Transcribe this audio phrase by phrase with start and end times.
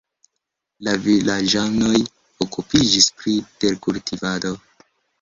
[0.87, 2.01] La vilaĝanoj
[2.47, 4.61] okupiĝis pri terkultivado.